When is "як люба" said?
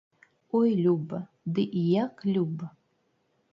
2.07-2.67